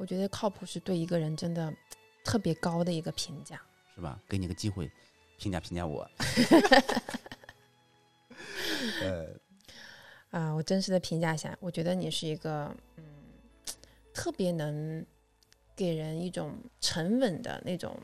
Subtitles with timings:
[0.00, 1.72] 我觉得靠谱是对一个人真的
[2.24, 3.60] 特别高的一个评价。
[3.94, 4.18] 是吧？
[4.26, 4.90] 给你个机会，
[5.36, 6.10] 评价评价我。
[9.02, 9.26] 呃，
[10.30, 13.04] 啊，我真实的评价一下，我觉得你是一个嗯，
[14.14, 15.04] 特别能
[15.76, 17.94] 给人一种沉稳的那种，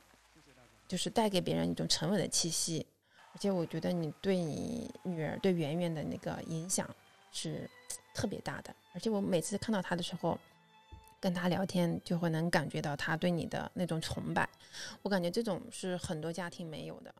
[0.86, 2.86] 就是带给别人一种沉稳的气息。
[3.32, 6.88] 而且我觉得你对你女儿对圆圆的那个影响
[7.32, 7.68] 是
[8.14, 8.74] 特别大的。
[8.92, 10.38] 而且我每次看到她的时候，
[11.20, 14.48] 跟他聊天就会能感觉到他对你的那种崇拜。
[15.02, 17.14] 我感觉这种是很多家庭没有的。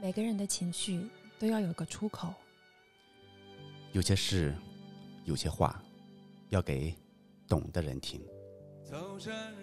[0.00, 1.08] 每个人的情绪
[1.38, 2.32] 都要有个出口。
[3.92, 4.54] 有些事，
[5.24, 5.82] 有些话，
[6.48, 6.94] 要给
[7.48, 8.24] 懂的人听。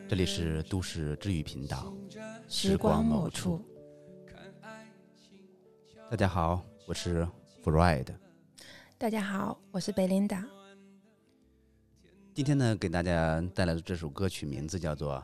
[0.07, 1.93] 这里是都市治愈频道，
[2.47, 3.61] 时光某处。
[6.09, 7.27] 大家好，我是
[7.63, 8.15] Freud。
[8.97, 10.56] 大家好，我是贝琳达。
[12.37, 15.15] 今天呢，给大家带来的这首歌曲名字叫做《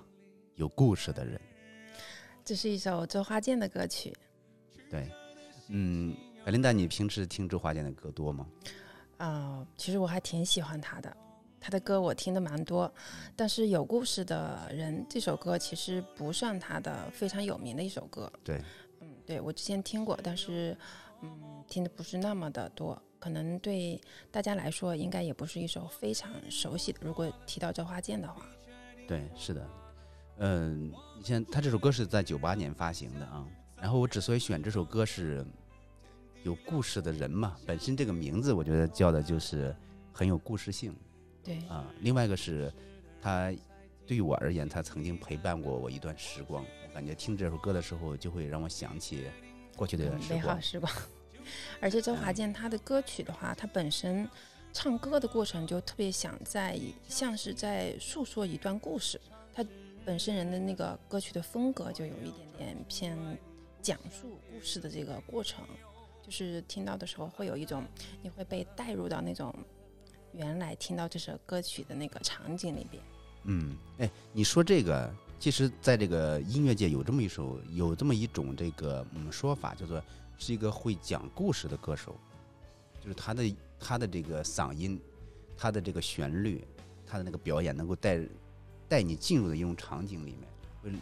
[0.56, 1.38] 有故事的人》。
[2.44, 4.12] 这是一首周华健的歌曲。
[4.90, 5.08] 对，
[5.68, 8.48] 嗯，白琳达，你平时听周华健的歌多吗？
[9.18, 11.18] 啊，其实我还挺喜欢他的，
[11.60, 12.92] 他的歌我听的蛮多。
[13.36, 18.34] 但是有故事的人这首歌其实不算他的非常有名的一首歌。
[18.44, 18.60] 对，
[19.02, 20.76] 嗯，对我之前听过，但是
[21.22, 23.98] 嗯，听的不是那么的多，可能对
[24.32, 27.00] 大家来说应该也不是一首非常熟悉的。
[27.02, 28.46] 如果提到周华健的话，
[29.08, 29.66] 对，是的，
[30.40, 33.48] 嗯，你像他这首歌是在九八年发行的啊。
[33.78, 35.46] 然后我之所以选这首歌是
[36.44, 39.74] 有故事的人嘛，本身这个名字我觉得叫的就是
[40.12, 40.94] 很有故事性，
[41.42, 41.90] 对啊。
[42.02, 42.70] 另外一个是，
[43.22, 43.54] 他
[44.06, 46.62] 对于我而言，他曾经陪伴过我一段时光。
[46.62, 49.24] 我感觉听这首歌的时候，就会让我想起
[49.78, 50.92] 过去的美好时光。
[51.80, 54.28] 而且周华健他的歌曲的话，他本身
[54.72, 59.20] 唱歌的过程就特别想在像是在诉说一段故事，
[59.54, 59.66] 他
[60.06, 63.18] 本身人的那个歌曲的风格就有一点点偏。
[63.82, 65.66] 讲述故事的这个过程，
[66.26, 67.84] 就是听到的时候会有一种，
[68.22, 69.54] 你会被带入到那种
[70.32, 73.04] 原来听到这首歌曲的那个场景里边。
[73.44, 80.02] 嗯，哎，你说这个，其实在这个音乐界有这么一首，有这么一种这个嗯说法，叫做
[80.44, 82.18] 是一个会讲故事的歌手，
[83.00, 85.00] 就是他的他的这个嗓音，
[85.56, 86.62] 他的这个旋律，
[87.08, 88.20] 他的那个表演，能够带
[88.90, 90.40] 带你进入的一种场景里面，
[90.82, 91.00] 会。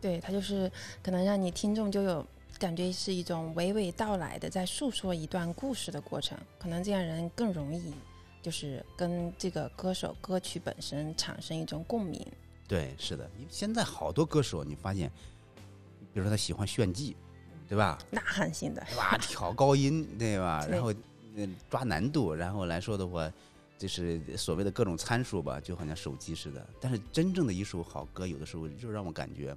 [0.00, 0.70] 对他就是
[1.02, 2.24] 可能让你听众就有
[2.56, 7.92] 感觉是一种娓娓道来的在诉说一段故事的过程，可能这样人更容易
[8.40, 12.24] 就是跟这个歌手歌曲本身产生一种共鸣。
[12.68, 15.10] 对，是的，因为现在好多歌手你发现，
[16.12, 17.16] 比如说他喜欢炫技，
[17.68, 17.98] 对吧？
[18.10, 19.16] 呐喊型的，对吧？
[19.20, 20.66] 挑高音，对吧？
[20.70, 20.92] 然后
[21.36, 23.30] 嗯抓难度，然后来说的话，
[23.76, 26.66] 就是所谓的各种参数吧，就好像手机似的。
[26.80, 29.54] 但是真正的一首好歌，有的时候就让我感觉。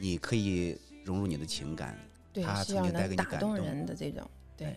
[0.00, 1.98] 你可以融入你的情感，
[2.34, 4.76] 他曾经带给你感动人的这种，对，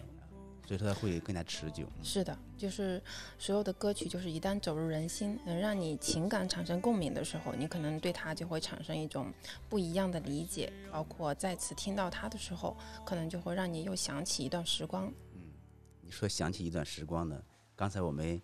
[0.65, 1.85] 所以说它会更加持久。
[2.01, 3.01] 是的，就是
[3.37, 9.33] 所有的歌曲，就是一旦走入人心，能让你情感产生共鸣的时候，你可能对它就会产生一种
[9.67, 10.71] 不一样的理解。
[10.91, 15.11] 包括再次听到它的时候，可能就会让你又想起一段时光。
[15.33, 15.41] 嗯，
[16.01, 17.41] 你说想起一段时光呢？
[17.75, 18.41] 刚才我们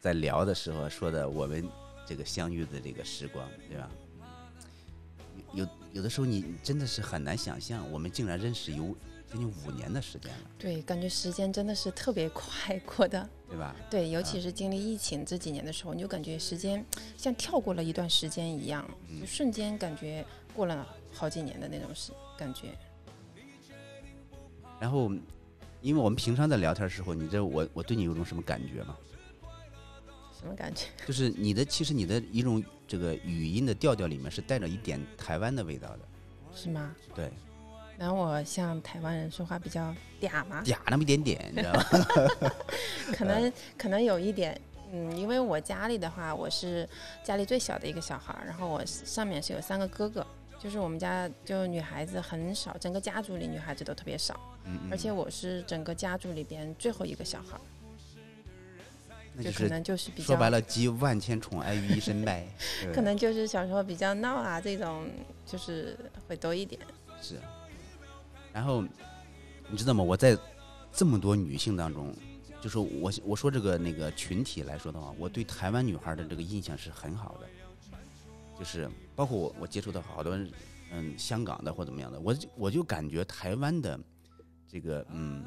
[0.00, 1.68] 在聊的时候说的，我们
[2.06, 3.90] 这个相遇的这个时光，对吧？
[5.52, 8.94] 有有的时候，你真的是很难想象，我们竟然认识有
[9.30, 10.50] 将近五年的时间了。
[10.58, 13.76] 对，感觉时间真的是特别快过的， 对吧？
[13.90, 16.84] 对，尤其是经历疫情这几年的时候，你就感觉时间
[17.16, 18.88] 像跳过了一段时间一样，
[19.20, 20.24] 就瞬间感觉
[20.54, 22.68] 过了好几年的那种时感觉。
[24.80, 25.10] 然后，
[25.82, 28.96] 因为我们平常在聊天的时候，你这我我对你有种什么感觉吗？
[30.40, 30.86] 什么感觉？
[31.04, 35.98] 就是你的，其实你的一种这个语音的调调里面是带着一点台湾的味道的，
[36.54, 36.94] 是吗？
[37.14, 37.30] 对。
[37.98, 40.62] 然后我像台湾人说话比较嗲嘛？
[40.64, 42.52] 嗲那么一点点，你知道吗？
[43.12, 44.58] 可能可能有一点，
[44.92, 46.88] 嗯，因为我家里的话，我是
[47.24, 50.24] 家里最小的一个小孩儿，然后我上面是有三个哥哥，
[50.60, 54.88] 就是我们家就女孩子很少，整个家族里女孩子都特别少，嗯嗯。
[54.92, 57.60] 而且我是整个家族里边最后一个小孩儿。
[59.42, 62.44] 就可能就是比较说白了，集万千宠爱于一身呗。
[62.92, 65.08] 可能就是小时候比较闹啊，这种
[65.46, 65.96] 就是
[66.26, 66.80] 会多一点。
[67.22, 67.36] 是。
[68.52, 68.82] 然后
[69.70, 70.02] 你知道吗？
[70.02, 70.36] 我在
[70.92, 72.14] 这么多女性当中，
[72.60, 77.46] 就是我我说这个那个群体来说的话，我对台湾女孩的这个印象是很好的。
[78.58, 80.36] 就是包括我我接触到好多
[80.90, 83.98] 嗯香港的或怎么样的，我我就感觉台湾的
[84.66, 85.44] 这个嗯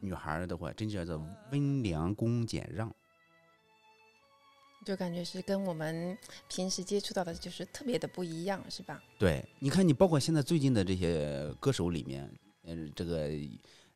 [0.00, 2.92] 女孩的话，真叫做温良恭俭让。
[4.88, 6.16] 就感觉是跟我们
[6.48, 8.98] 平时接触到的就是特别的不一样，是吧？
[9.18, 12.26] 对，你看，你包括现在最近的这些歌手里面，
[12.62, 13.28] 嗯，这个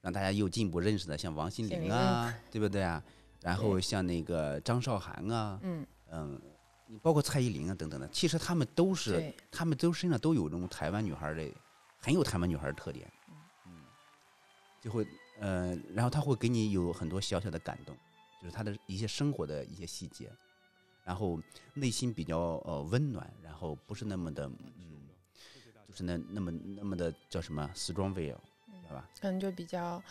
[0.03, 3.03] 让大家又进一步认识的，像王心凌啊，对不对啊？
[3.41, 6.39] 然后像那个张韶涵啊，嗯嗯，
[6.87, 11.51] 你包括蔡依林啊等等的，其实他们都是，对，他们都身上都有这种台湾女孩的，
[11.97, 13.11] 很有台湾女孩的特点，
[13.67, 13.73] 嗯，
[14.83, 15.07] 就会
[15.41, 17.97] 呃，然后他会给你有很多小小的感动，
[18.43, 20.31] 就是他的一些生活的一些细节，
[21.05, 21.41] 然后
[21.75, 24.47] 内心比较呃温暖，然后不是那么的
[24.79, 25.09] 嗯，
[25.89, 29.09] 就是那那么那么的叫什么 strong will，知道吧？
[29.21, 30.03] 可能就比较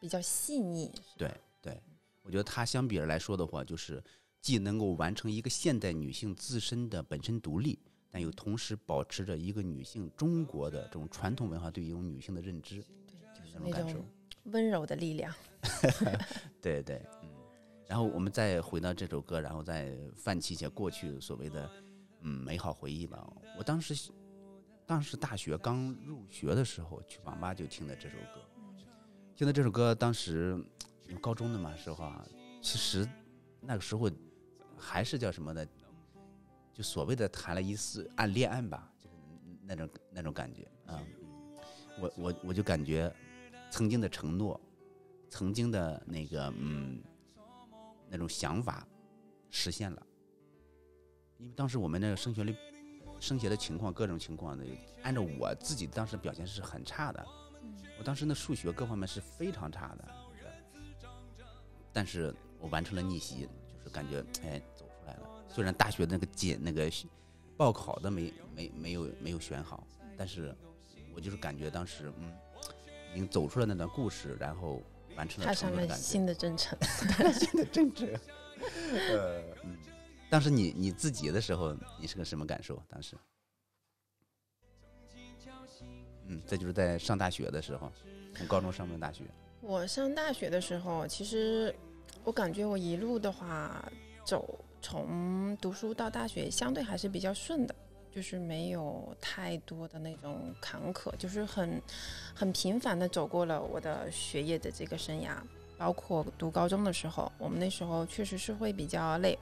[0.00, 1.30] 比较细腻，对
[1.60, 1.80] 对，
[2.22, 4.02] 我觉得她相比而来说的话，就是
[4.40, 7.78] 既能够完成一个现代女性自身的本身独立，
[8.10, 12.76] 但又同时保持着一个女性中国的这种传统文化对于一种女性的认知，
[13.34, 14.04] 就是那种感受。
[14.44, 15.32] 温柔的力量。
[16.62, 17.19] 对 对，嗯。
[17.90, 21.68] 然后我们再回到这首歌，然后再泛起一些过去所谓的
[22.20, 23.28] 嗯美好回忆吧。
[23.58, 24.12] 我当时
[24.86, 28.40] 当时大学刚入学的时候，去网吧就听的这首歌，
[29.34, 30.64] 听的这首歌，当时
[31.20, 32.24] 高中的嘛时候啊，
[32.62, 33.04] 其实
[33.60, 34.08] 那个时候
[34.78, 35.66] 还是叫什么的，
[36.72, 39.16] 就所谓的谈了一次暗恋爱吧，就是
[39.64, 41.02] 那种那种感觉啊。
[41.98, 43.12] 我我我就感觉
[43.68, 44.60] 曾经的承诺，
[45.28, 47.02] 曾经的那个嗯
[48.10, 48.86] 那种想法
[49.50, 50.06] 实现了，
[51.38, 52.54] 因为当时我们那个升学率、
[53.20, 54.64] 升学的情况，各种情况的，
[55.02, 57.24] 按照我自己当时表现是很差的，
[57.98, 60.08] 我当时那数学各方面是非常差的，
[61.92, 63.48] 但是我完成了逆袭，
[63.78, 65.28] 就是感觉哎走出来了。
[65.48, 66.90] 虽然大学那个检那个
[67.56, 69.86] 报考的没没没有没有选好，
[70.16, 70.54] 但是
[71.14, 72.32] 我就是感觉当时嗯
[73.12, 74.80] 已经走出了那段故事，然后
[75.20, 76.02] 完成踏上了了承诺的感觉。
[76.02, 76.78] 新的征程。
[77.34, 78.18] 新的政治。
[79.10, 79.76] 呃，嗯，
[80.30, 82.82] 当时你你自己的时候，你是个什么感受？
[82.88, 83.16] 当时，
[86.26, 87.92] 嗯，这就是在上大学的时候，
[88.34, 89.24] 从高中上到大学，
[89.60, 91.74] 我上大学的时候，其实
[92.24, 93.86] 我感觉我一路的话
[94.24, 97.74] 走，从读书到大学，相对还是比较顺的，
[98.14, 101.80] 就是没有太多的那种坎坷，就是很
[102.34, 105.30] 很平凡的走过了我的学业的这个生涯。
[105.78, 109.38] 包括读高中的时候，我们那时候确实是会比较累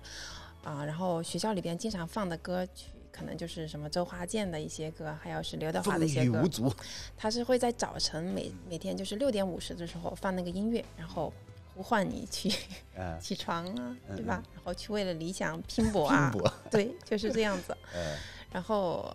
[0.62, 2.86] 啊，然后学校里边经常放的歌曲。
[3.10, 6.72] 可能就是什么周华健的一些歌，还有是刘德华的一些歌雨无，阻。
[7.16, 11.32] 他是会在早晨每每天就是六点五十的时候放那个音乐，然后
[11.74, 12.48] 呼唤你去
[12.94, 14.40] 呃，起床啊，嗯对吧？
[14.54, 16.52] 然后去为了理想拼搏拼啊，搏。
[16.70, 17.76] 对，就是这样子。
[17.92, 18.16] 呃，
[18.52, 19.14] 然后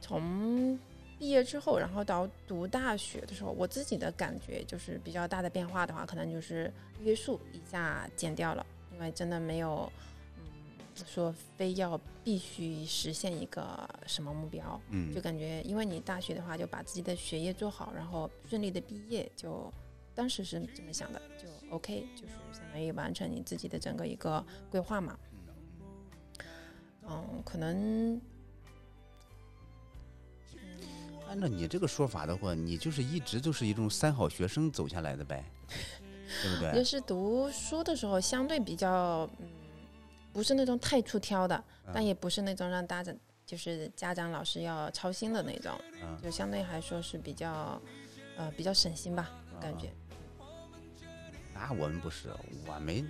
[0.00, 0.78] 从
[1.18, 8.64] 毕业之后，然后到读大学的时候，我自己的感觉就是比较大的变化的话，可能就是约束一下减掉了，
[8.94, 9.92] 因为真的没有
[10.38, 10.44] 嗯
[11.06, 19.70] 说非要必须实现一个什么目标，嗯就感觉因为你大学的话就把自己的学业做好，然后顺利的毕业，就
[20.14, 25.18] 当时是这么想的，就 OK，就是相当于完成你自己的整个一个规划嘛。
[27.10, 28.20] 嗯，可能
[31.28, 35.44] 按照你这个说法的话，你就是一直就是一种三好学生走下来的呗，
[36.42, 36.72] 对不对？
[36.78, 39.48] 就是读书的时候相对比较，嗯，
[40.32, 41.56] 不是那种太出挑的，
[41.86, 43.14] 嗯但也不是那种让大家
[43.46, 47.80] 就是家长老师要操心的那种，嗯就相对来说是比较，
[48.36, 49.30] 呃，比较省心吧，
[49.60, 49.90] 感觉。
[51.54, 52.28] 那我们不是，
[52.66, 53.08] 我们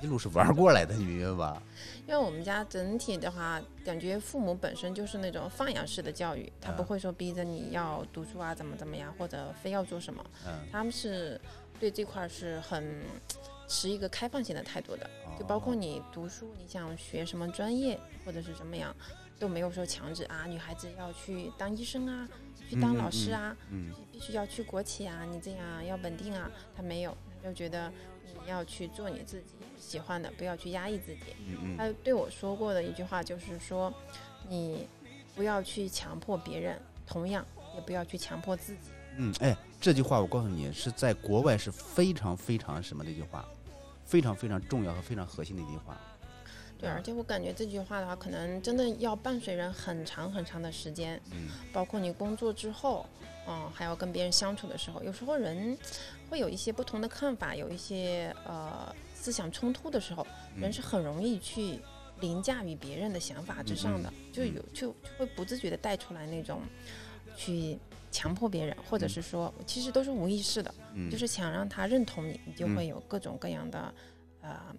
[0.00, 1.62] 一路是玩过来的，你明白吧？
[2.06, 11.40] 因为我们家整体的话，感觉父母本身就是那种放养式的教育，他不嗯会说逼着你要读书啊，怎么怎么样，或者非要做什么，嗯，他们是
[11.80, 13.02] 对这块儿是很
[13.66, 15.08] 持一个开放性的态度的。
[15.38, 18.94] 就包括哦你读书，你想学什么专业或者是怎么样，
[19.38, 22.28] 都没有说强制啊，女孩子要去当医生啊，
[22.68, 27.94] 去当老师啊，嗯必须要去国企啊，你这样要稳定啊，他没有，他就觉得你
[28.46, 29.46] 要去做你自己
[29.78, 31.34] 喜欢的，不要去压抑自己。
[31.48, 33.92] 嗯嗯他对我说过的一句话就是说，
[34.48, 34.86] 你
[35.34, 38.90] 不要去强迫别人，同样也不要去强迫自己。
[39.16, 43.44] 嗯，哎，这句话我告诉你是在国外是非常非常什么的一句话，
[44.04, 45.98] 非常非常重要和非常核心的一句话。
[46.84, 53.06] 对，啊而且我感觉这句话的话，可能真的要伴随人很长很长的时间，嗯包括你工作之后，
[53.48, 55.76] 嗯，还要跟别人相处的时候，有时候人
[56.28, 60.26] 会有一些不同的看法，有一些呃思想冲突的时候，
[60.56, 61.78] 人嗯是很容易去
[62.20, 66.60] 凌驾于别人的想法之上的，就有就就会不自觉的带出来那种
[67.36, 67.78] 去
[68.10, 73.92] 强迫别人，或者是说其实都是无意识的，嗯，就是想让他认同你，你就嗯会有各种各样的
[74.40, 74.74] 呃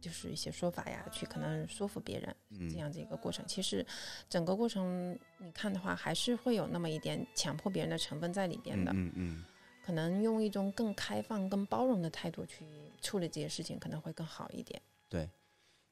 [0.00, 3.44] 就是一些说法呀，去可能说服别人嗯这样的一个过程。
[3.46, 3.84] 其实
[4.28, 8.92] 整个过程你看的话，还是会有那么一点强迫别人的成分在里边的。
[8.92, 9.44] 嗯嗯
[9.84, 12.66] 可能用一种更开放、更包容的态度去
[13.00, 14.78] 处理这些事情，可能会更好一点。
[15.08, 15.26] 对，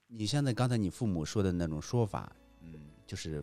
[0.06, 3.42] 你现在刚才你父母说的那种说法，嗯，就是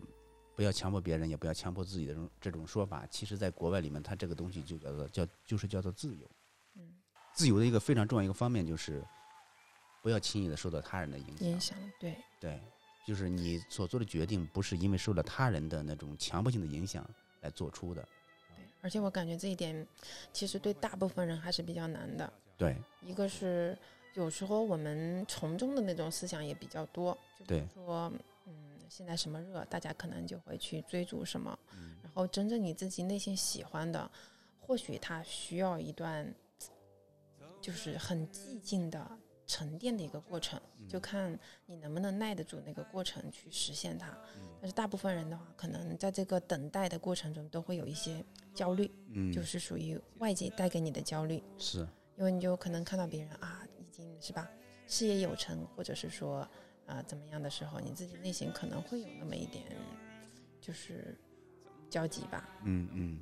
[0.54, 6.30] 不要强迫别人，也不要强迫自己的这种这种说法，其实在国外里面，它这个东西就叫做叫就是叫做自由。
[6.76, 6.94] 嗯，
[7.34, 9.04] 自由的一个非常重要一个方面就是
[10.04, 11.48] 不要轻易的受到他人的影响。
[11.48, 12.60] 影响对，对，
[13.06, 17.08] 就是你所做的决定不是因为受了他人的那种强迫性的影响
[17.40, 18.06] 来做出的。
[18.54, 19.86] 对，而且我感觉这一点
[20.30, 22.30] 其实对大部分人还是比较难的。
[22.58, 23.76] 对一个是
[24.12, 28.12] 有时候我们从众的那种思想也比较多，就比对如说，
[28.46, 34.10] 嗯，现在什么热，大家可能就会去追逐什么，嗯然后真正你自己内心喜欢的，
[34.60, 36.30] 或许他需要一段
[37.62, 44.08] 就是很寂静的沉淀的一个过程，嗯就看你能不能耐得住那个过程去实现它。
[44.36, 48.24] 嗯但是大部分人的话，可能在这个等待的过程中都会有一些
[48.54, 51.42] 焦虑，嗯，就是属于外界带给你的焦虑。
[51.58, 51.86] 是
[52.16, 54.48] 因为你就可能看到别人啊，已经是吧，
[54.86, 56.48] 事业有成，或者是说
[56.86, 59.64] 啊、怎么样的时候，你自己内心可能会有那么一点
[60.60, 61.14] 就是
[61.90, 62.48] 焦急吧。
[62.64, 63.20] 嗯嗯。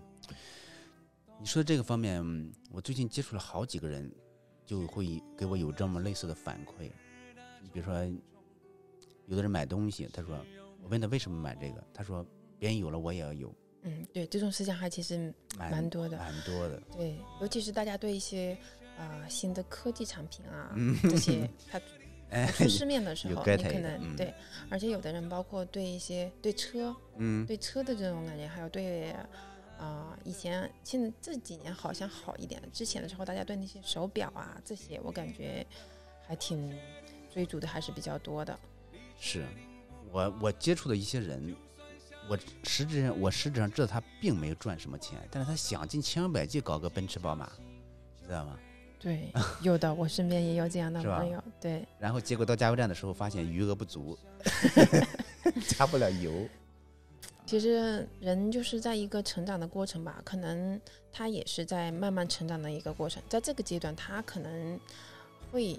[1.40, 4.08] 你说的这个方面，嗯我最近接触了好几个人，
[4.66, 6.90] 就会给我有这么类似的反馈。
[7.60, 7.94] 你比如说，
[9.26, 10.36] 有的人买东西，他说，
[10.82, 12.26] 我问他为什么买这个，他说
[12.58, 16.16] 别人有了我也要有，嗯，对，这种思想还其实蛮蛮多的。
[16.18, 16.82] 蛮多的。
[16.96, 18.56] 对，尤其是大家对一些
[18.98, 21.80] 啊、新的科技产品啊、嗯这些， 它
[22.30, 24.32] 哎出市面的时候你可能对，
[24.70, 29.14] 而且有的人包括对一些对车、嗯对车的这种感觉，还有对
[29.82, 32.68] 啊、以前现在这几年好像好一点了。
[32.72, 35.66] 之前的时候，大家对那些手表啊这些，我感觉
[36.24, 36.72] 还挺
[37.28, 38.56] 追逐的，还是比较多的。
[39.18, 39.44] 是
[40.12, 41.56] 我我接触的一些人，
[42.28, 47.50] 我实质上我实质上知道他并没有赚什么钱，但是他想尽千方百计搞个奔驰宝马，
[48.24, 48.56] 知道吗？
[49.00, 51.42] 对，有的，我身边也有这样的朋友。
[51.60, 54.16] 对，然后结果到加油站的时候发现余额不足，
[55.76, 56.48] 加不了油。
[57.44, 60.80] 其实人就是在一个成长的过程吧，可能
[61.12, 64.80] 他也是在慢慢成长的一个过程，在这个阶段，他可能
[65.50, 65.78] 会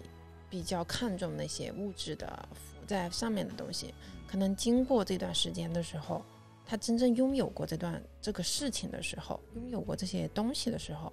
[0.50, 3.94] 比较看重那些物质的浮在上面的东西，
[4.28, 6.24] 可能经过这段时间的时候，
[6.66, 11.12] 他真正拥有过这段这个事情的时候，拥有过这些东西的时候，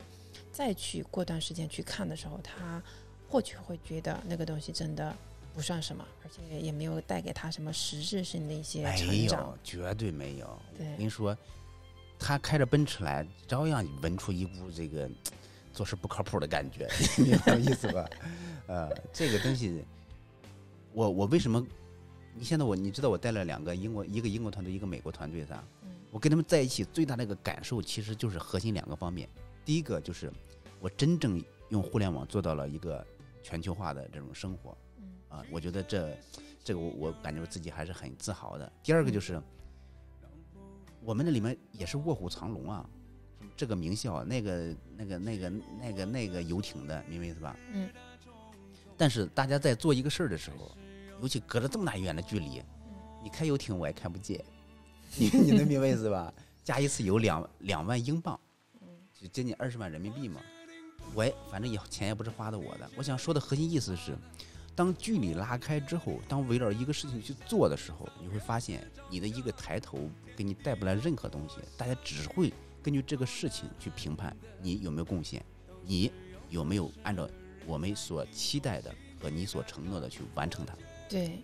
[0.52, 2.82] 再去过段时间去看的时候，他
[3.28, 5.16] 或许会觉得那个东西真的
[5.54, 10.58] 不算什么，而且也没有带给他什么实质性的一些没成长有。，绝对没有。
[10.76, 11.36] 对我跟你说，
[12.18, 15.10] 他开着奔驰来，照样闻出一股这个
[15.72, 16.88] 做事不靠谱的感觉，
[17.18, 18.08] 你明白我意思吧？
[18.66, 19.84] 呃，这个东西，
[20.92, 21.64] 我我为什么？
[22.34, 25.56] 你现在我你知道我带了两个英国，一个英国团队，一个美国团队噻。
[25.82, 29.28] 嗯我跟他们在一起最大的一个感受，其实就是核心两个方面。
[29.64, 30.28] 第一个就是
[30.80, 33.06] 我真正用互联网做到了一个
[33.44, 34.76] 全球化的这种生活。
[35.30, 36.16] 嗯啊，我觉得这
[36.62, 38.72] 这个我我感觉我自己还是很自豪的。
[38.82, 39.40] 第二个就是，
[41.02, 42.84] 我们那里面也是卧虎藏龙啊，
[43.56, 47.56] 这个名校，那个那个那个那个那个游艇的，明白意思吧？
[47.72, 47.88] 嗯。
[48.96, 50.76] 但是大家在做一个事儿的时候，
[51.22, 52.62] 尤其隔着这么大远的距离，
[53.22, 54.44] 你开游艇我也看不见，
[55.16, 56.32] 你你能明白意思吧？
[56.62, 58.38] 加一次油两两万英镑，
[59.18, 60.40] 就接近二十万人民币嘛。
[61.14, 62.88] 我也反正也钱也不是花的我的。
[62.94, 64.14] 我想说的核心意思是，
[64.80, 72.50] 当距离拉开之后，当围绕一个事情去做的时候，你会发现你的一个抬头给你带不来任何东西，大家只会
[72.82, 75.44] 根据这个事情去评判你有没有贡献，
[75.84, 76.10] 你
[76.48, 77.28] 有没有按照
[77.66, 80.74] 我们所期待的和你所承诺的去完成它。
[81.10, 81.42] 对，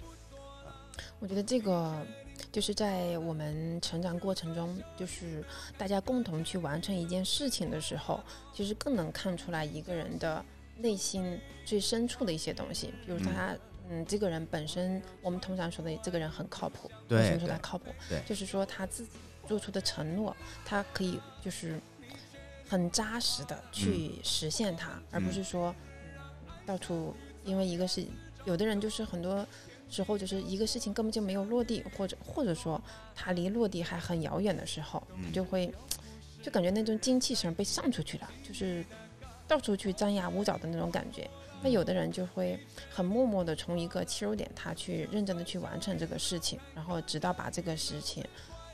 [1.19, 2.07] 我觉得这个
[2.51, 5.45] 就是在我们成长过程中，就是
[5.77, 8.19] 大家共同去完成一件事情的时候，
[8.55, 10.43] 其实更能看出来一个人的
[10.79, 13.57] 内心最深处的一些东西，比如说他。
[13.89, 16.91] 嗯，这个人本身，我们通常说的这个人很靠谱。
[17.07, 17.95] 对为什么说他靠谱？
[18.09, 19.13] 对就是说他自己
[19.47, 21.79] 做出的承诺，他可以就是
[22.69, 27.15] 很扎实的去实现它，而不是说、嗯、到处
[27.45, 28.05] 因为一个是
[28.45, 29.47] 有的人就是很多
[29.89, 32.83] 时候就是一个事情根本就没有落地，或者或者说
[33.15, 35.73] 他离落地还很遥远的时候，嗯就会
[36.43, 38.85] 就感觉那种精气神被上出去了，就是
[39.49, 41.29] 到处去张牙舞爪的那种感觉。
[41.63, 42.59] 那有的人就会
[42.91, 48.23] 很默默的从一个切入点，他去认真的去完成这个事情，然后直到把这个事情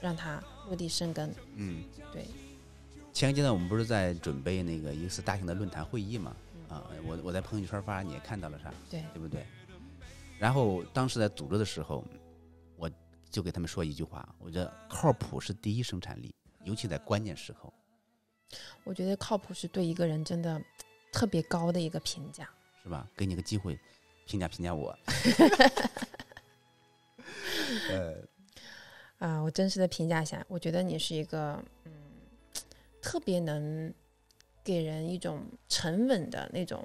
[0.00, 1.32] 让它落地生根。
[1.54, 2.26] 嗯，对。
[3.12, 6.34] 前个阶段我们不是在准备那个一次大型的论坛会议嘛？
[6.68, 8.72] 啊，我我在朋友圈发你也看到了啥？
[8.90, 9.44] 对对不对？
[10.38, 12.02] 然后当时在组织的时候，
[12.76, 12.90] 我
[13.30, 17.72] 就给他们说一句话：我觉得靠谱是第一生产力，尤其在关键时候，
[18.84, 20.60] 我觉得靠谱是对一个人真的
[21.12, 22.48] 特别高的一个评价。
[22.82, 23.08] 是吧？
[23.16, 23.78] 给你个机会，
[24.26, 24.98] 评价评价我。
[27.88, 28.16] 呃，
[29.18, 31.92] 啊，我真实的评价一下，我觉得你是一个嗯，
[33.00, 33.94] 特别能
[34.64, 36.84] 给人一种沉稳的那种，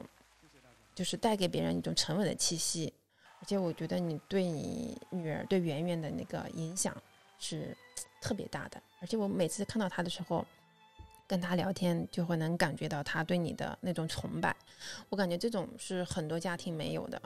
[0.93, 2.93] 就是带给别人一种沉稳的气息。
[3.39, 6.95] 而且我觉得你对你女儿对圆圆的那个影响
[7.39, 7.75] 是
[8.21, 8.81] 特别大的。
[8.99, 10.45] 而且我每次看到她的时候，
[11.27, 14.55] 跟他聊天就会能感觉到他对你的那种崇拜。
[15.09, 17.21] 我感觉这种是很多家庭没有的。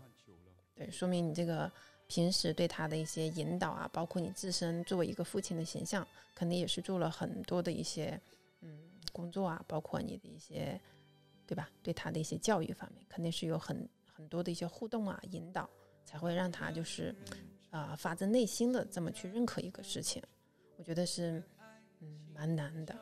[0.74, 1.72] 对，说明你这个
[2.08, 8.20] 平时对他的一些引导啊，包括你自身作为一个父亲的形象，肯定也是做了很多的一些
[8.62, 10.80] 嗯工作啊，包括你的一些
[11.46, 11.70] 对吧？
[11.84, 15.70] 对他的一些教育方面，肯定是有很很多的一些互动啊，引导，
[16.04, 17.14] 才会让他就是
[17.70, 20.22] 啊、发自内心的这么去认可一个事情。
[20.78, 21.44] 我觉得是
[22.00, 22.96] 嗯蛮难的，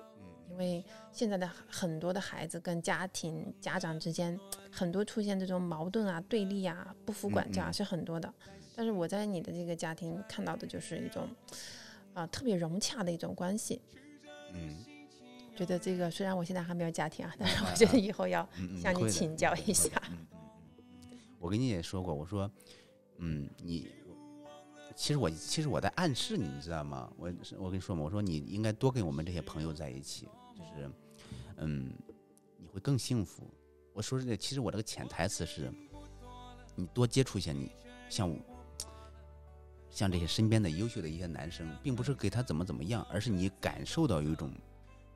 [0.50, 4.40] 因为现在的很多的孩子跟家庭家长之间
[4.72, 8.34] 很多出现这种矛盾啊、对立啊、不服管教啊是很多的。
[8.76, 11.28] 但是我在你的这个家庭看到的就是一种
[12.14, 13.82] 啊、特别融洽的一种关系。
[14.54, 14.86] 嗯
[15.56, 18.48] 觉得这个虽然我现在还没有家庭啊，但是我觉得以后要
[18.82, 19.92] 向你请教一下。
[21.38, 22.50] 我跟你也说过，我说，
[23.18, 23.90] 嗯，你
[24.96, 27.12] 其实我其实我在暗示你，你知道吗？
[27.18, 30.30] 我我跟你说嘛，我说你应该多跟我们这些朋友在一起，
[30.60, 30.92] 就是，
[31.58, 31.92] 嗯，
[32.58, 33.50] 你会更幸福。
[33.94, 35.72] 我说这个，其实我这个潜台词是，
[36.76, 37.72] 你多接触一些你
[38.10, 38.38] 像我。
[39.92, 44.52] 像这些身边的优秀的一些男生，并不是给他怎么怎么样，而是你感受到有一种，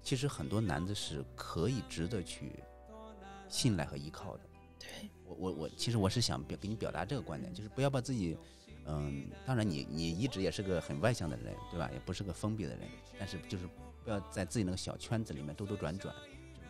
[0.01, 2.53] 其实很多男的是可以值得去
[3.47, 4.43] 信赖和依靠的。
[4.79, 4.87] 对，
[5.25, 8.35] 我我我，其实我是想表给你表达这个观点，就是不要把自己，
[8.85, 11.87] 嗯，当然你你一直也是个很外向的人，对吧？
[11.93, 13.69] 也不是个封闭的人，但是就是
[14.03, 16.13] 不要在自己那个小圈子里面兜兜转转，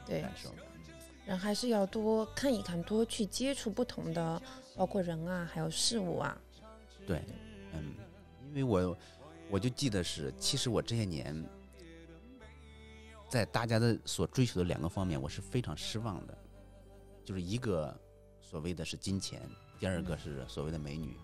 [0.06, 0.50] 这对种感受。
[1.26, 4.42] 人还是要多看一看，多去接触不同的，
[4.76, 6.38] 包括人啊，还有事物啊。
[7.08, 7.24] 对，
[7.74, 7.94] 嗯，
[8.50, 8.98] 因为我
[9.50, 11.44] 我就记得是，其实我这些年
[13.30, 16.38] 在大家的所追求的两个方面，我是非常失望的，
[17.24, 17.98] 就是一个
[18.42, 19.42] 所谓的是金钱，
[19.80, 21.18] 第二个嗯是所谓的美女。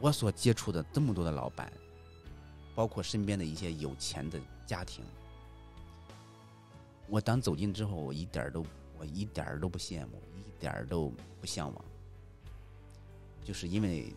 [0.00, 1.72] 我所接触的这么多的老板，
[2.74, 5.04] 包括身边的一些有钱的家庭，
[7.08, 8.64] 我当走进之后，我一点都
[8.98, 11.84] 我一点都不羡慕，一点都不向往。
[13.44, 14.14] 就是因为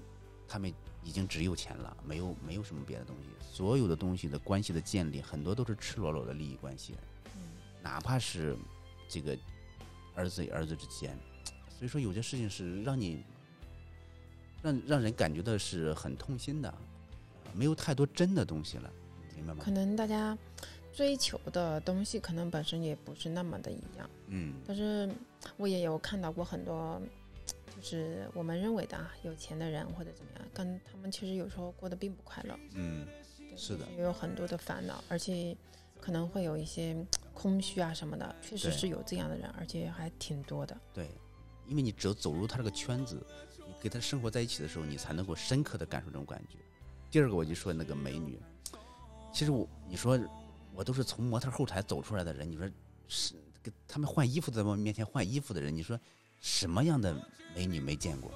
[0.47, 0.71] 他们
[1.03, 6.95] 已经只有钱了，没有没有什么别的东西，所有的东西的关系的建立，很多都是赤裸裸的利益关系，
[7.81, 8.55] 哪怕是
[9.09, 9.37] 这个
[10.13, 11.17] 儿子与儿子之间，
[11.77, 13.23] 所以说有些事情是让你
[14.61, 16.73] 让让人感觉到是很痛心的，
[17.55, 18.91] 没有太多真的东西了，
[19.35, 19.71] 明白吗可？
[19.71, 20.37] 能大家
[20.93, 25.09] 追求的东西可能本身也不是那么的一样，嗯但是
[25.57, 27.01] 我也有看到过很多，
[27.75, 33.05] 就是我们认为的啊有钱的人或者怎么样，跟他们其实有时候过得并不快乐，嗯，
[33.55, 35.55] 是的也有很多的烦恼，而且
[35.99, 36.95] 可能会有一些
[37.33, 40.77] 空虚啊什么的，确实是有这样的人，而且还挺多的。
[40.93, 41.09] 对，
[41.67, 43.21] 因为你只有走入他这个圈子，
[43.67, 46.57] 你跟他生活在一起的时候，你才能够深刻的感受这种感觉。
[47.15, 48.37] 第二个，我就说那个美女，
[49.31, 50.19] 其实我你说
[50.73, 52.69] 我都是从模特后台走出来的人，你说
[53.07, 55.97] 是给他们换衣服在我面前换衣服的人，你说
[56.41, 57.15] 什么样的
[57.55, 58.29] 美女没见过？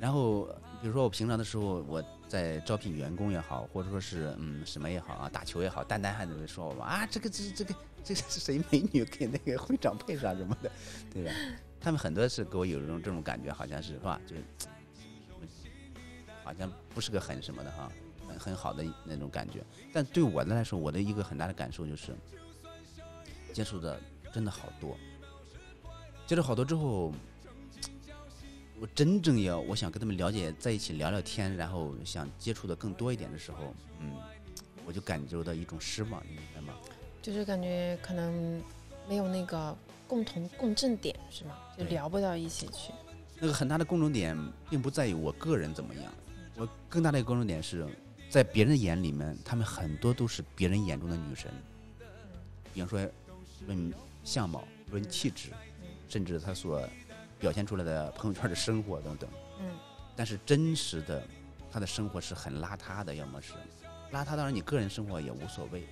[0.00, 0.44] 然后
[0.80, 10.72] 比如说我平常的时候，我在招聘员工也好，或者说是嗯什么也好啊，打球也好，丹丹还在那说我啊，这个这这个这个 是谁美女给那个会长配上什么的，
[11.12, 11.30] 对吧？
[11.78, 14.18] 他们很多是给我有一种这种感觉，好像是是吧？
[14.26, 14.42] 就是
[16.48, 17.92] 好像不是个很什么的哈，
[18.26, 19.62] 很很好的那种感觉。
[19.92, 22.16] 但对我的来说，我的一个很大的感受就是，
[23.52, 24.00] 接触的
[24.32, 24.96] 真的好多，
[26.26, 27.12] 接触好多之后，
[28.80, 34.14] 我真正要我想跟他们了解在一起聊聊天，然后想接触的更多一点的时候，嗯，
[34.86, 36.72] 我就感觉到一种失望，你明白吗？
[37.20, 38.62] 就是感觉可能
[39.06, 41.58] 没有那个共同共振点，是吗？
[41.76, 42.90] 就聊不到一起去。
[43.38, 44.34] 那个很大的共同点，
[44.70, 46.04] 并不在于我个人怎么样，
[46.58, 47.86] 我更大的一个关注点是
[48.28, 51.48] 在别人眼里面，他们很多都是别人眼中的女神。
[52.74, 53.00] 比方说，
[53.66, 53.94] 论
[54.24, 55.50] 相貌、论气质，
[56.08, 56.82] 甚至他所
[57.38, 59.30] 表现出来的朋友圈的生活等等。
[59.60, 59.70] 嗯
[60.16, 61.22] 但是真实的，
[61.70, 63.52] 他的生活是很邋遢的，要么是
[64.12, 64.36] 邋遢。
[64.36, 65.86] 当然，你个人生活也无所谓，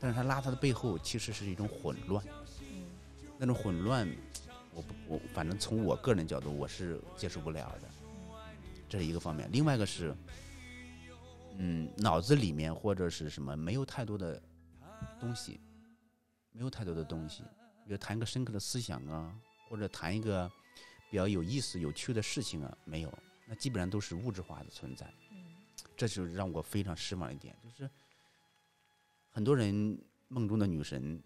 [0.00, 2.24] 但是他邋遢的背后其实是一种混乱。
[2.62, 2.84] 嗯
[3.36, 4.08] 那种混乱，
[4.74, 7.88] 我不我反正从我个人角度我是接受不了的，
[8.92, 9.48] 这是一个方面。
[9.50, 10.14] 另外一个是，
[11.56, 14.38] 嗯，脑子里面或者是什么没有太多的
[15.18, 15.58] 东西，
[16.52, 17.42] 没有太多的东西，
[17.86, 19.34] 比如谈一个深刻的思想啊，
[19.70, 20.46] 或者谈一个
[21.10, 23.10] 比较有意思、有趣的事情啊，没有，
[23.46, 25.10] 那基本上都是物质化的存在。
[25.96, 27.90] 这就是让我非常失望一点，就是
[29.30, 31.18] 很多人梦中的女神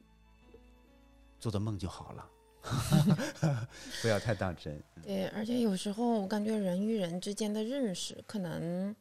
[1.41, 2.31] 做做梦就好了，
[4.03, 4.81] 不要太当真。
[5.03, 8.95] 对，而且有时候我感觉人与人之间的认识，可能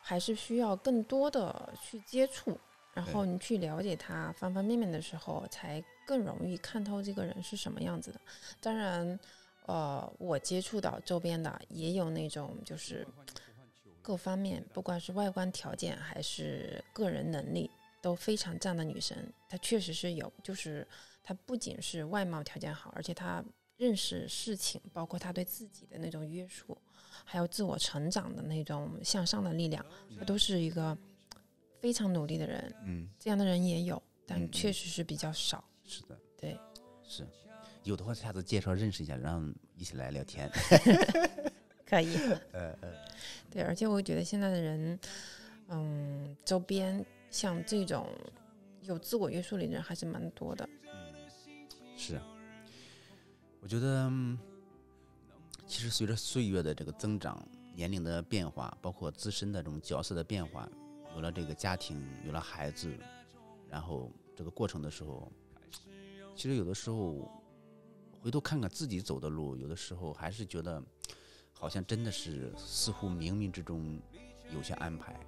[0.00, 2.58] 还是需要更多的去接触，
[2.94, 8.20] 然后你去了解他方方面面的时候，才更容易看透这个人是什么样子的。
[8.60, 9.18] 当然，
[9.66, 13.06] 呃，我接触到周边的也有那种就是
[14.00, 17.70] 各方面，不管是外观条件还是个人能力
[18.00, 19.16] 都非常赞的女生，
[19.48, 20.86] 她确实是有，就是
[21.22, 23.44] 她不仅是外貌条件好，而且他
[23.76, 26.76] 认识事情，包括他对自己的那种约束，
[27.24, 29.84] 还有自我成长的那种向上的力量，
[30.18, 30.96] 他都是一个
[31.80, 32.74] 非常努力的人。
[32.84, 35.64] 嗯，这样的人也有，嗯但嗯确实是比较少。
[35.84, 36.58] 是的，对，
[37.02, 37.26] 是
[37.84, 40.50] 有的话下次介绍认识一下，让一起来聊天。
[41.86, 42.16] 可以。
[42.52, 42.92] 呃呃，
[43.50, 44.98] 对，而且我觉得现在的人，
[45.68, 48.08] 嗯，周边像这种
[48.82, 50.68] 有自我约束力的人还是蛮多的。
[52.04, 52.20] 是，
[53.60, 54.10] 我觉得
[55.68, 57.40] 其实随着岁月的这个增长，
[57.76, 60.68] 年龄的变化，包括自身的这种角色的变化，
[61.14, 62.92] 有了这个家庭，有了孩子，
[63.70, 65.30] 然后这个过程的时候，
[66.34, 67.30] 其实有的时候
[68.20, 70.82] 回头看看自己走的路，有的时候还是觉得
[71.52, 74.02] 好像真的是似乎冥冥之中
[74.52, 75.24] 有些安排，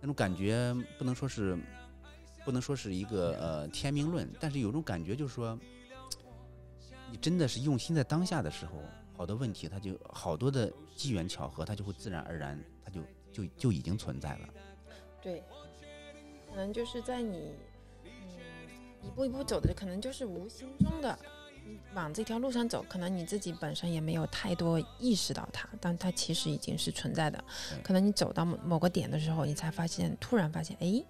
[0.00, 1.58] 那种感觉不能说是
[2.44, 5.58] 不能说是一个呃天命论，但是有种感觉就是说，
[7.10, 8.72] 你真的是用心在当下的时候，
[9.16, 13.00] 好多问题它就好多的机缘巧合，它就会自然而然，它就
[13.32, 14.48] 就就已经存在了。
[15.22, 15.42] 对，
[16.48, 17.52] 可能就是在你
[18.04, 18.10] 嗯
[19.02, 21.18] 一步一步走的，可能就是无形中的。
[21.66, 27.44] 你往这条路上走，可能你自己本身也没有太多意识到它，但它其实已经是存在的。
[27.82, 31.04] 可能你走到某某个点的时候，你才发现，突然发现，哎，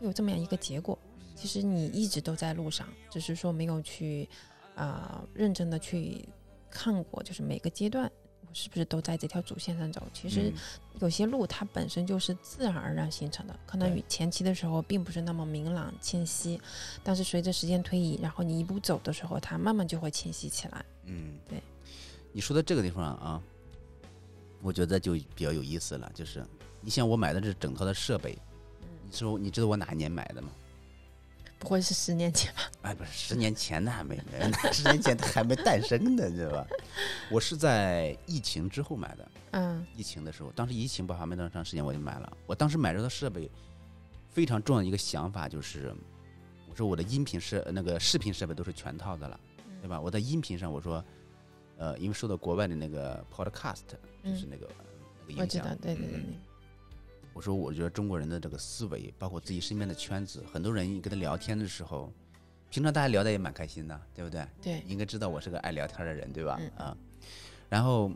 [0.00, 0.98] 会有这么样一个结果。
[1.36, 4.28] 其实你一直都在路上，只是说没有去
[4.74, 6.26] 啊、认真的去
[6.70, 8.10] 看过，就是每个阶段
[8.40, 10.02] 我是不是都在这条主线上走。
[10.12, 10.54] 其实嗯
[11.00, 16.60] 有些路它本身就是自然而然形成的，可能与前期的时候并不是那么明朗清晰，
[17.02, 20.84] 但是随着时间推移，然后你一步走的时候，它慢慢就会清晰起来。
[21.04, 21.62] 嗯，对。
[22.32, 23.42] 你说的这个地方啊，
[24.62, 26.10] 我觉得就比较有意思了。
[26.14, 26.44] 就是
[26.80, 28.38] 你像我买的这整套的设备，
[29.10, 30.50] 你知道你知道我哪一年买的吗？
[31.58, 32.62] 不会是十年前吧？
[32.82, 36.66] 哎，不是，十年前那还没，那十年前它还没诞生呢，你知道吧？
[37.28, 42.32] 我是在疫情之后买的，嗯疫情的时候，当时疫情爆发没多长时间我就买了。
[42.46, 43.50] 我当时买这套设备
[44.30, 45.92] 非常重要的一个想法就是，
[46.70, 49.38] 我说我的音频设那个视频设备都是全套的了，
[49.82, 50.00] 对吧？
[50.00, 51.04] 我在音频上我说，
[51.78, 53.80] 呃，因为受到国外的那个 podcast
[54.24, 54.68] 就是嗯，那个、
[55.28, 56.24] 那个影响对对对嗯对，
[57.32, 62.12] 我说，我觉得中国人的这个思维，包括自己身边的圈子，很多人你跟他聊天的时候，
[62.70, 64.46] 平常大家聊的也蛮开心的，对不对？
[64.60, 66.58] 对你应该知道我是个爱聊天的人，对吧？
[66.60, 66.96] 嗯啊，
[67.68, 68.10] 然后，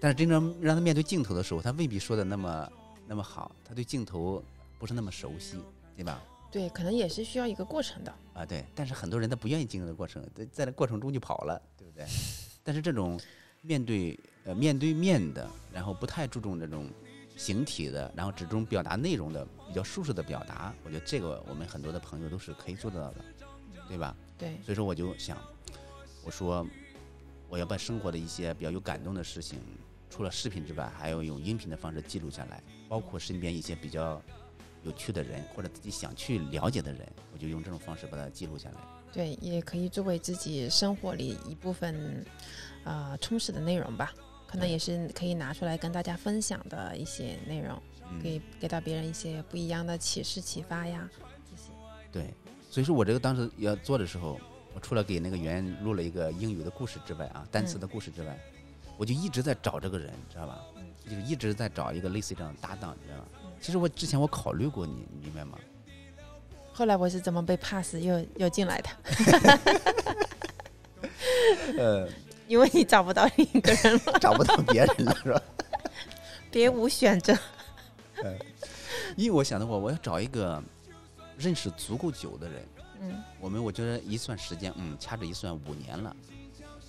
[0.00, 2.72] 但是真正让他面对镜头的时候，他未必说的那么
[3.06, 4.42] 那么好，他对镜头
[4.78, 5.56] 不是那么熟悉，
[5.96, 6.22] 对吧？
[6.50, 8.12] 对，可能也是需要一个过程的。
[8.34, 12.04] 啊，对，但是很多人他不愿意经历的过程，在在这过程中就跑了，对不对？
[12.64, 13.18] 但是这种
[13.62, 16.90] 面对呃面对面的，然后不太注重这种
[17.40, 23.24] 形体的，然后只注重表达内容的比较舒适的表达，我觉得这个我们很多的朋友都是可以做得到的，
[23.88, 24.14] 对吧？
[24.36, 25.38] 对，所以说我就想，
[26.22, 26.66] 我说
[27.48, 29.58] 我要把生活的一些比较有感动的事情，
[30.10, 34.20] 除了视频之外，还要用音频的方式记录下来，包括身边一些比较
[34.82, 38.76] 有趣的人或者自己想去了解的人，我就用这种方式把它记录下来。
[39.14, 42.22] 对，也可以作为自己生活里一部分，
[42.84, 44.12] 呃，充实的内容吧。
[44.50, 47.76] 可能也是可以拿出来跟大家分享的一些内容，
[48.20, 51.08] 可嗯，以给到别人一些不一样的启示、启发呀。
[51.48, 51.70] 这些，
[52.10, 52.34] 对，
[52.68, 54.40] 所以说我这个当时要做的时候，
[54.74, 58.36] 我除了给那个圆圆录了一个英语的故事之外啊，单词的故事之外，
[58.96, 60.58] 我就一直在找这个人，知道吧？
[60.76, 63.50] 嗯就是一直在找一个类似这样的搭档，你知道吧嗯？
[63.60, 65.58] 其实我之前我考虑过你，你明白吗？
[66.72, 68.90] 后来我是怎么被 pass 又又进来的？
[71.78, 72.08] 呃，
[72.50, 75.40] 因为你找不到另一个人了，找不到别人了，是吧？
[76.50, 77.32] 别无选择。
[78.24, 78.36] 嗯
[79.16, 80.60] 因为我想的话，我要找一个
[81.38, 82.62] 认识足够久的人，
[83.00, 86.14] 嗯，我们我觉得一算时间，嗯，掐指一算五年了，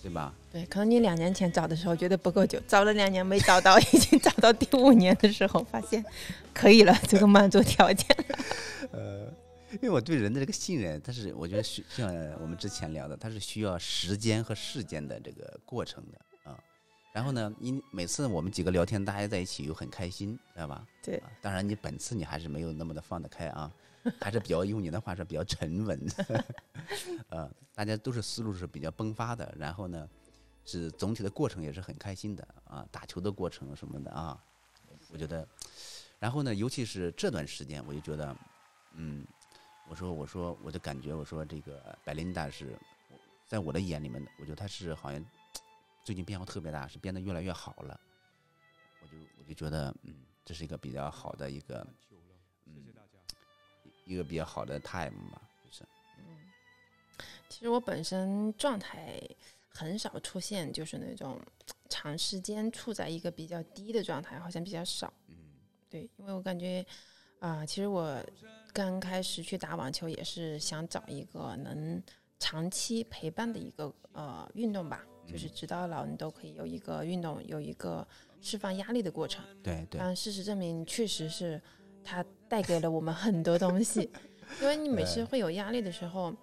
[0.01, 0.33] 对吧？
[0.51, 6.03] 对，可能你两年前找的时候觉得不够久，找了两年没找到，已经找到第五年的时候，发现
[6.55, 8.07] 可以了，这个满足条件。
[8.91, 9.31] 呃，
[9.73, 16.57] 因为我对人的这个信任，它是我觉得需像我们之前聊的，它是需要时间和事件的这个过程的啊。
[17.13, 20.85] 然后呢，因每次我们几个聊天，大家在一起又很开心，知道吧？
[21.01, 23.71] 对啊当然你本次你还是没有那么的放得开啊，
[24.19, 25.99] 还是比较用你的话说比较沉稳，
[27.29, 30.07] 呃， 大家都是思路是比较迸发的，然后呢，
[30.65, 34.41] 是总体的过程也是很开心的啊，打球的过程什么的啊，
[35.11, 35.47] 我觉得，
[36.19, 38.35] 然后呢，尤其是这段时间，我就觉得，
[38.95, 39.25] 嗯，
[39.89, 42.77] 我说我说我就感觉我说这个百灵达是，
[43.47, 45.23] 在我的眼里面，我觉得他是好像
[46.03, 47.99] 最近变化特别大，是变得越来越好了。
[49.01, 50.15] 我就我就觉得，嗯，
[50.45, 51.85] 这是一个比较好的一个，
[52.65, 52.85] 嗯，
[54.05, 55.83] 一个比较好的 time 吧，就是
[56.19, 56.51] 嗯，
[57.49, 59.19] 其实我本身状态
[59.69, 61.41] 很少出现，就是那种
[61.89, 65.11] 长时间处在一个比较低的状态，好像比较少。
[65.27, 65.35] 嗯
[65.89, 66.85] 对，因为我感觉
[67.39, 68.23] 啊、其实我
[68.73, 72.01] 刚开始去打网球也是想找一个能
[72.39, 78.07] 长期陪伴的一个呃运动吧，就是直到老你都可以有一个运动，有一个
[78.41, 79.43] 释放压力的过程。
[79.61, 81.61] 对对，但事实证明，确实是
[82.03, 84.09] 它带给了我们很多东西。
[84.61, 86.33] 因为你每次会有压力的时候，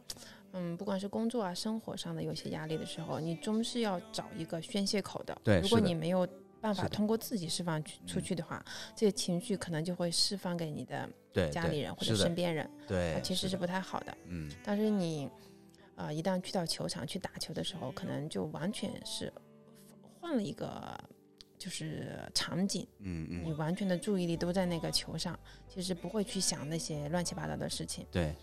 [0.52, 5.38] 嗯，不管是工作啊、生活上的有些压力的时候，你终是要找一个宣泄口的。
[5.44, 6.26] 对如果你没有
[6.60, 8.64] 办法通过自己释放去出去的话，
[8.96, 11.08] 这些情绪可能就会释放给你的
[11.50, 14.16] 家里人或者身边人，对啊，，其实是不太好的。
[14.26, 15.28] 嗯但是你，
[15.94, 19.32] 啊，一旦去到球场去打球的时候，可能就完全是
[20.20, 20.98] 换了一个
[21.56, 22.86] 就是场景。
[23.00, 28.06] 嗯嗯，你完全的注意力都在那个球上，其实不会去想那些乱七八糟的事情。
[28.10, 28.34] 对，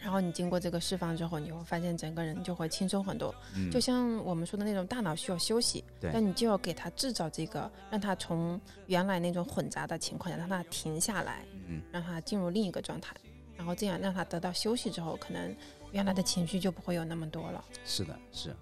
[0.00, 3.34] 然后你经过这个释放之后，你会发现整个人就会轻松很多。
[3.56, 13.16] 嗯就像我们说的那种大脑需要休息，对但你就要给他制造这个，让他从原来那种混杂的情况下，让他停下来，嗯让他进入另一个状态，
[13.56, 15.54] 然后这样让他得到休息之后，可能
[15.90, 17.64] 原来的情绪就不会有那么多了。
[17.84, 18.54] 是的，是，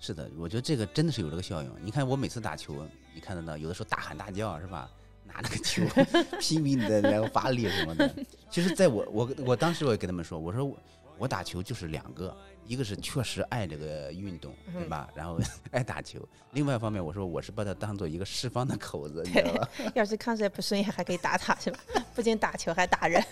[0.00, 1.70] 是的，我觉得这个真的是有这个效应。
[1.82, 4.88] 你看我每次打球，你看得到，有的时候大喊大叫是吧？
[5.34, 5.82] 拿那个球
[6.38, 8.14] 拼命的然后发力什么的。
[8.50, 10.76] 其实，在我我我当时我也跟他们说，我说我
[11.18, 12.34] 我打球就是两个，
[12.66, 15.08] 一个是确实爱这个运动，对吧？
[15.14, 15.38] 然后
[15.72, 16.20] 爱打球，
[16.52, 19.68] 另外一方面我说我是把它当做一个释放的口子，你 知道吧？
[19.94, 21.78] 要是看谁不顺眼，还可以打他，是吧？
[22.14, 23.22] 不仅打球，还打人。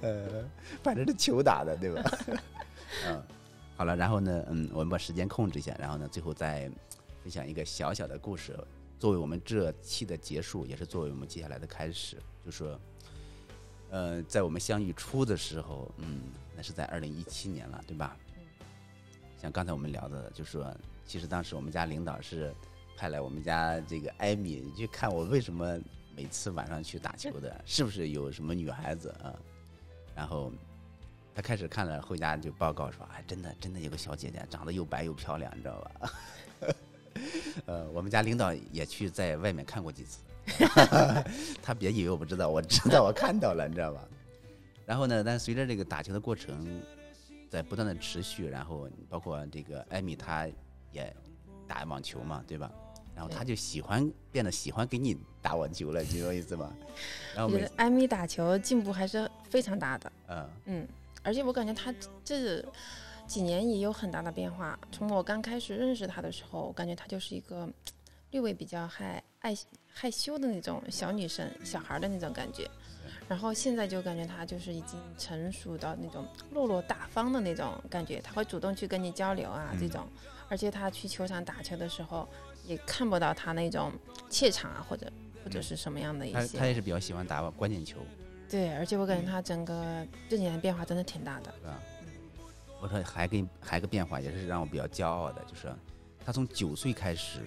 [0.00, 0.44] 呃，
[0.82, 2.18] 反正是球打的，对吧？
[3.06, 3.22] 嗯，
[3.76, 6.70] 好了，然后呢，嗯，我们把时间控制一下，然后呢，最后再
[7.22, 8.56] 分享一个小小的故事，
[9.02, 12.16] 作为我们这期的结束，也是作为我们接下来的开始。
[12.44, 12.78] 就说，
[13.90, 16.20] 呃，在我们相遇初的时候，嗯，
[16.54, 18.16] 那是在二零一七年了，对吧？
[19.36, 20.72] 像刚才我们聊的，就说，
[21.04, 22.54] 其实当时我们家领导是
[22.96, 25.76] 派来我们家这个艾米去看我为什么
[26.14, 29.34] 每次晚上去打球的，是不是有什么女孩子啊？
[30.14, 30.52] 然后
[31.34, 36.12] 他开始看了，回家就报告说：“哎，真的真的有个小姐姐，长得又白又漂亮，你知道吧？”
[37.66, 40.20] 呃，我们家领导也去在外面看过几次，
[41.62, 44.00] 他别以为我不知道，我知道，我看到了，你知道吧？
[44.86, 46.82] 然后呢，但随着这个打球的过程
[47.48, 50.48] 在不断的持续，然后包括这个艾米她
[50.90, 51.14] 也
[51.66, 52.70] 打网球嘛，对吧？
[53.14, 56.72] 然后他就喜欢变得喜欢给你打网球了，你懂我意思吗？
[57.34, 60.12] 然后我觉得艾米打球进步还是非常大的。
[60.28, 60.88] 嗯嗯，
[61.22, 62.64] 而且我感觉他这
[63.26, 64.78] 几年也有很大的变化。
[64.90, 67.68] 从我刚开始认识他的时候，我感觉她就是一个
[68.30, 69.56] 略微比较害爱
[69.92, 72.68] 害羞的那种小女生、小孩的那种感觉。
[73.28, 80.06] 然后现在就感觉她就是已经成熟到那种落落大方的那种感觉，她会主动去跟你交流啊，这嗯种。
[80.48, 82.28] 而且她去球场打球的时候，
[82.66, 83.92] 也看不到她那种
[84.28, 85.10] 怯场啊，或者
[85.42, 86.58] 或者是什么样的一些。
[86.58, 87.98] 他他也是比较喜欢打关键球，
[88.50, 91.54] 对，而且我感觉她整个这几年变化真的挺大的。
[92.82, 95.72] 我说还跟还有个变化，也是让我比较骄傲的，就是
[96.26, 97.38] 他从九岁开始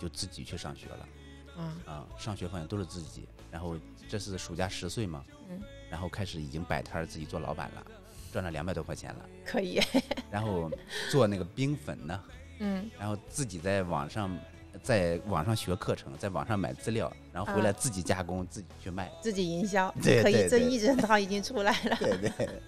[0.00, 1.08] 就自己去上学了
[1.56, 3.28] 啊，啊，上学方向都是自己。
[3.52, 3.76] 然后
[4.08, 7.86] 这是暑假十岁嘛，嗯，然后开始已经摆摊儿自己做老板了，
[8.32, 9.24] 赚了两百多块钱了。
[9.44, 9.80] 可以。
[10.28, 10.68] 然后
[11.08, 12.24] 做那个冰粉呢，
[12.58, 14.36] 嗯，然后自己在网上
[14.82, 19.10] 在网上学课程，在网上买资料，然后回来啊自己加工，自己去卖。
[19.20, 21.96] 自己营销，对可以，这一整套已经出来了。
[21.96, 22.60] 对对，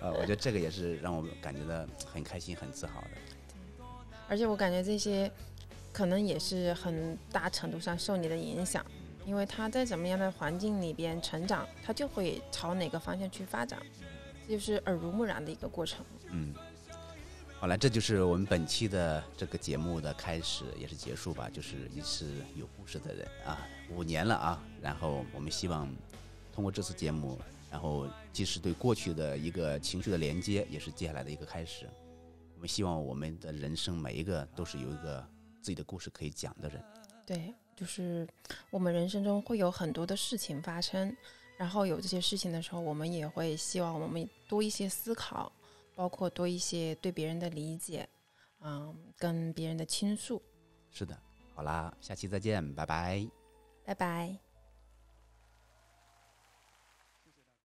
[0.00, 3.84] 呃，我觉得这个也是让我感觉到很开心、很自豪的。
[4.28, 5.30] 而且我感觉这些
[5.92, 8.84] 可能也是很大程度上受你的影响，
[9.26, 13.78] 因为他在怎么样的环境里边成长，他就会朝哪个方向去发展。
[14.46, 16.04] 这就是耳濡目染的一个过程。
[16.30, 16.54] 嗯，
[17.58, 21.50] 好了，这就是我们本期的这个节目的开始，也是结束吧。
[21.52, 23.58] 就是一次有故事的人啊，
[23.90, 24.62] 五年了啊。
[24.80, 25.88] 然后我们希望
[26.54, 27.38] 通过这次节目，
[27.70, 31.88] 然后既是对过去的一个情绪的连接，也是接下来的一个开始。
[32.54, 35.26] 我们希望我们的人生每一个都是有一个
[35.62, 36.82] 自己的故事可以讲的人。
[37.24, 38.28] 对，就是
[38.70, 41.16] 我们人生中会有很多的事情发生，
[41.56, 45.50] 然后有这些事情的时候，我们也会希望我们多一些思考，
[45.94, 48.06] 包括多一些对别人的理解，
[48.60, 50.42] 嗯，跟别人的倾诉。
[50.90, 51.16] 是的，
[51.54, 53.26] 好啦，下期再见，拜拜。
[53.84, 54.49] 拜拜。